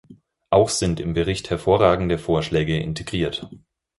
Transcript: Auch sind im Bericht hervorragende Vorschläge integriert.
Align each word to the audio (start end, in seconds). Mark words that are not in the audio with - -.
Auch 0.49 0.69
sind 0.69 0.99
im 0.99 1.13
Bericht 1.13 1.51
hervorragende 1.51 2.17
Vorschläge 2.17 2.75
integriert. 2.79 3.47